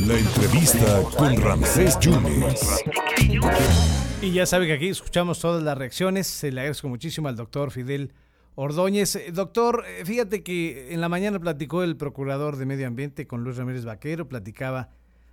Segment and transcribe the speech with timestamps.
[0.00, 2.84] La entrevista con Ramsés Yunes.
[4.22, 6.42] Y ya sabe que aquí escuchamos todas las reacciones.
[6.42, 8.12] Le agradezco muchísimo al doctor Fidel
[8.54, 9.16] Ordóñez.
[9.16, 13.42] Eh, doctor, eh, fíjate que en la mañana platicó el procurador de Medio Ambiente con
[13.44, 14.90] Luis Ramírez Vaquero, platicaba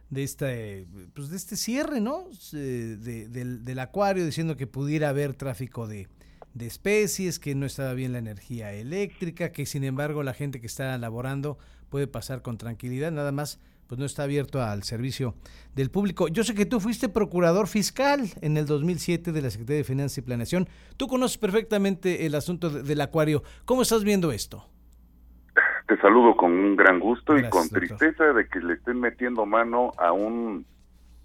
[0.10, 2.30] de este, pues de este cierre, ¿no?
[2.52, 6.08] del, del, acuario, diciendo que pudiera haber tráfico de,
[6.55, 10.68] de especies, que no estaba bien la energía eléctrica, que sin embargo la gente que
[10.68, 11.59] está laborando
[11.90, 15.36] puede pasar con tranquilidad, nada más pues no está abierto al servicio
[15.76, 16.28] del público.
[16.28, 20.18] Yo sé que tú fuiste procurador fiscal en el 2007 de la Secretaría de Finanzas
[20.18, 20.68] y Planeación.
[20.98, 23.44] Tú conoces perfectamente el asunto del acuario.
[23.66, 24.67] ¿Cómo estás viendo esto?
[25.88, 29.92] Te saludo con un gran gusto y con tristeza de que le estén metiendo mano
[29.98, 30.66] a un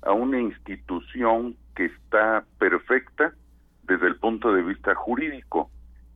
[0.02, 3.34] a una institución que está perfecta
[3.82, 5.70] desde el punto de vista jurídico.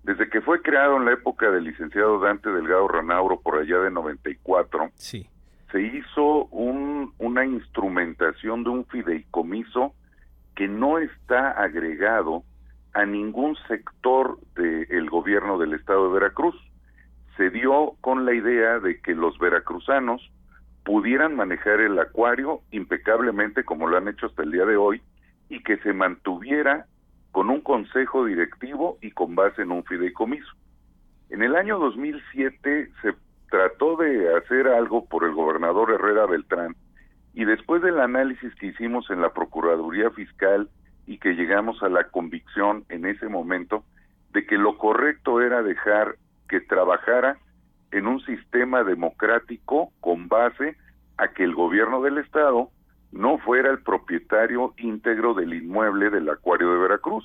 [0.04, 3.90] Desde que fue creado en la época del licenciado Dante Delgado Ranauro por allá de
[3.90, 5.28] 94, sí.
[5.72, 9.94] se hizo un, una instrumentación de un fideicomiso
[10.54, 12.44] que no está agregado
[12.92, 16.54] a ningún sector del gobierno del estado de Veracruz.
[17.36, 20.30] Se dio con la idea de que los veracruzanos
[20.84, 25.02] pudieran manejar el acuario impecablemente como lo han hecho hasta el día de hoy
[25.48, 26.86] y que se mantuviera
[27.34, 30.52] con un consejo directivo y con base en un fideicomiso.
[31.30, 33.14] En el año 2007 se
[33.50, 36.76] trató de hacer algo por el gobernador Herrera Beltrán
[37.34, 40.70] y después del análisis que hicimos en la Procuraduría Fiscal
[41.08, 43.82] y que llegamos a la convicción en ese momento
[44.32, 46.14] de que lo correcto era dejar
[46.48, 47.38] que trabajara
[47.90, 50.76] en un sistema democrático con base
[51.16, 52.70] a que el gobierno del estado
[53.14, 57.24] no fuera el propietario íntegro del inmueble del acuario de Veracruz,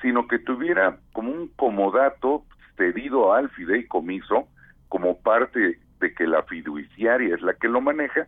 [0.00, 2.44] sino que tuviera como un comodato
[2.76, 4.48] cedido al fideicomiso
[4.88, 8.26] como parte de que la fiduciaria es la que lo maneja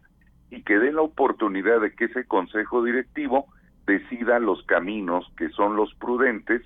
[0.50, 3.47] y que dé la oportunidad de que ese consejo directivo
[3.87, 6.62] decida los caminos que son los prudentes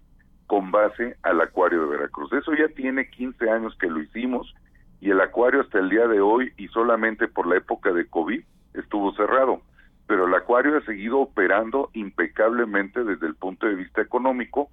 [0.46, 2.30] con base al acuario de Veracruz.
[2.34, 4.54] Eso ya tiene 15 años que lo hicimos
[5.00, 8.42] y el acuario hasta el día de hoy y solamente por la época de COVID
[8.74, 9.62] estuvo cerrado
[10.08, 14.70] pero el acuario ha seguido operando impecablemente desde el punto de vista económico,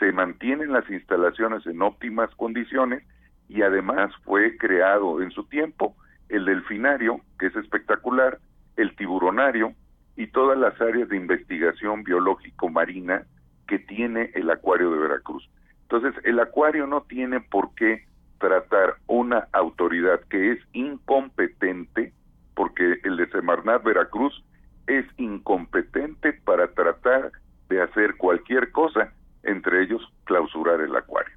[0.00, 3.04] se mantienen las instalaciones en óptimas condiciones
[3.48, 5.94] y además fue creado en su tiempo
[6.28, 8.40] el delfinario, que es espectacular,
[8.76, 9.72] el tiburonario
[10.16, 13.24] y todas las áreas de investigación biológico marina
[13.68, 15.48] que tiene el acuario de Veracruz.
[15.82, 18.04] Entonces, el acuario no tiene por qué
[18.38, 22.12] tratar una autoridad que es incompetente,
[22.56, 24.42] porque el de Semarnat Veracruz
[24.86, 27.32] es incompetente para tratar
[27.68, 31.32] de hacer cualquier cosa, entre ellos clausurar el acuario.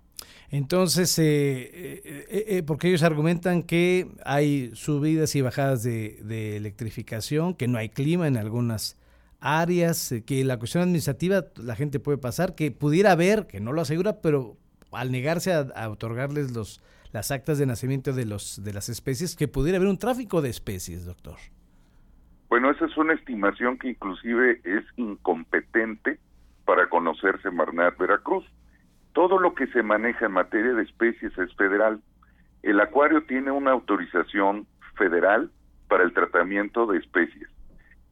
[0.51, 1.69] Entonces, eh,
[2.03, 7.89] eh, eh, porque ellos argumentan que hay subidas y bajadas de, electrificación, que no hay
[7.89, 8.97] clima en algunas
[9.39, 13.81] áreas, que la cuestión administrativa la gente puede pasar, que pudiera haber, que no lo
[13.81, 14.57] asegura, pero
[14.91, 16.81] al negarse a, a, otorgarles los
[17.11, 20.49] las actas de nacimiento de los de las especies, que pudiera haber un tráfico de
[20.49, 21.37] especies, doctor.
[22.49, 26.19] Bueno, esa es una estimación que inclusive es incompetente
[26.65, 28.43] para conocerse Marnat Veracruz.
[29.13, 32.01] Todo lo que se maneja en materia de especies es federal.
[32.63, 34.65] El acuario tiene una autorización
[34.95, 35.51] federal
[35.87, 37.47] para el tratamiento de especies.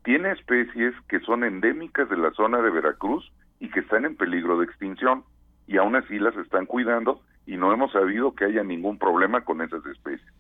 [0.04, 4.60] Tiene especies que son endémicas de la zona de Veracruz y que están en peligro
[4.60, 5.24] de extinción
[5.66, 9.62] y aún así las están cuidando y no hemos sabido que haya ningún problema con
[9.62, 10.32] esas especies.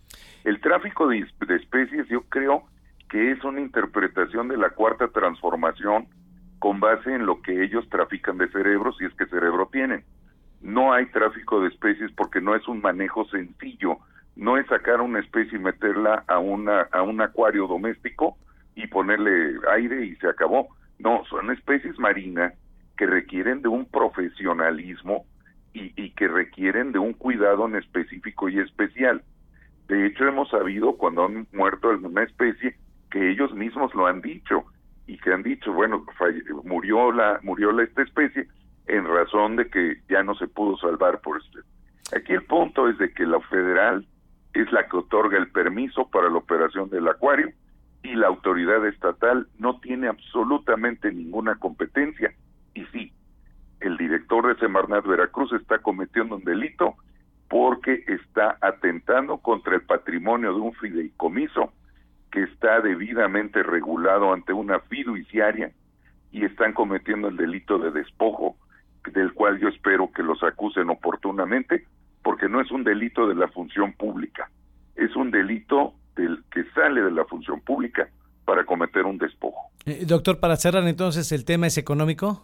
[0.44, 2.64] El tráfico de especies yo creo
[3.09, 6.07] que es una interpretación de la cuarta transformación
[6.59, 10.03] con base en lo que ellos trafican de cerebros, si es que cerebro tienen.
[10.62, 13.97] No hay tráfico de especies porque no es un manejo sencillo,
[14.35, 18.38] no es sacar una especie y meterla a, una, a un acuario doméstico
[18.75, 20.67] y ponerle aire y se acabó.
[21.00, 22.53] No, son especies marinas
[22.97, 25.26] que requieren de un profesionalismo
[25.73, 29.22] y, y que requieren de un cuidado en específico y especial.
[29.87, 32.76] De hecho, hemos sabido cuando han muerto alguna especie
[33.17, 34.64] que ellos mismos lo han dicho
[35.08, 36.05] y que han dicho, bueno,
[36.66, 38.47] murió la murió la esta especie
[38.85, 41.59] en razón de que ya no se pudo salvar por este.
[42.16, 44.05] Aquí el punto es de que la federal
[44.53, 47.49] es la que otorga el permiso para la operación del acuario
[48.03, 52.31] y la autoridad estatal no tiene absolutamente ninguna competencia
[52.75, 53.11] y sí,
[53.79, 56.93] el director de Semarnat Veracruz está cometiendo un delito
[57.49, 61.73] porque está atentando contra el patrimonio de un fideicomiso
[62.32, 65.72] que está debidamente regulado ante una fiduciaria
[66.32, 68.58] y están cometiendo el delito de despojo,
[69.14, 71.85] del cual yo espero que los acusen oportunamente,
[72.24, 74.50] porque no es un delito de la función pública,
[74.96, 78.09] es un delito del que sale de la función pública
[78.44, 79.72] para cometer un despojo.
[79.85, 82.44] Eh, doctor, para cerrar entonces, ¿el tema es económico?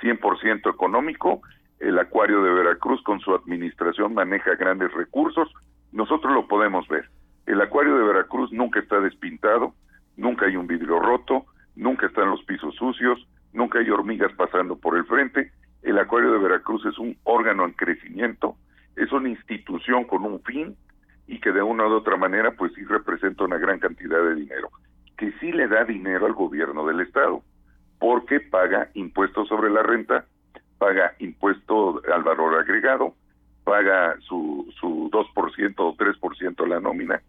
[0.00, 1.42] 100% económico.
[1.80, 5.52] El acuario de Veracruz con su administración maneja grandes recursos.
[5.92, 7.08] Nosotros lo podemos ver.
[7.46, 9.74] El acuario de Veracruz nunca está despintado,
[10.16, 11.44] nunca hay un vidrio roto,
[11.76, 15.52] nunca están los pisos sucios, nunca hay hormigas pasando por el frente.
[15.82, 18.56] El acuario de Veracruz es un órgano en crecimiento,
[18.96, 20.76] es una institución con un fin
[21.26, 24.70] y que de una u otra manera pues sí representa una gran cantidad de dinero,
[25.16, 27.42] que sí le da dinero al gobierno del estado,
[27.98, 30.24] porque paga impuestos sobre la renta,
[30.78, 33.14] paga impuesto al valor agregado,
[33.64, 37.22] paga su, su 2% o 3% la nómina,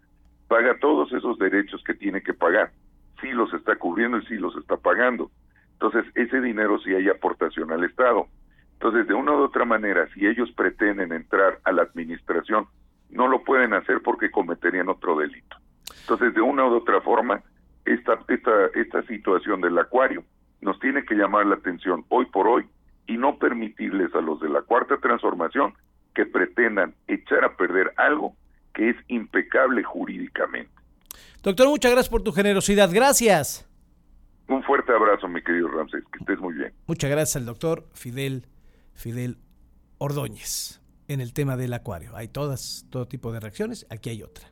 [0.48, 2.72] paga todos esos derechos que tiene que pagar,
[3.20, 5.30] sí los está cubriendo y sí los está pagando.
[5.72, 8.26] Entonces, ese dinero sí hay aportación al Estado.
[8.74, 12.66] Entonces, de una u otra manera, si ellos pretenden entrar a la administración,
[13.10, 15.56] no lo pueden hacer porque cometerían otro delito.
[16.02, 17.42] Entonces, de una u otra forma,
[17.84, 20.24] esta, esta, esta situación del acuario
[20.60, 22.66] nos tiene que llamar la atención hoy por hoy
[23.06, 25.74] y no permitirles a los de la cuarta transformación
[26.14, 28.34] que pretendan echar a perder algo
[28.76, 30.70] que es impecable jurídicamente.
[31.42, 32.90] Doctor, muchas gracias por tu generosidad.
[32.92, 33.66] Gracias.
[34.48, 36.04] Un fuerte abrazo, mi querido Ramsés.
[36.12, 36.72] Que estés muy bien.
[36.86, 38.46] Muchas gracias al doctor Fidel,
[38.94, 39.38] Fidel
[39.98, 42.14] Ordóñez en el tema del acuario.
[42.16, 43.86] Hay todas, todo tipo de reacciones.
[43.90, 44.48] Aquí hay otra.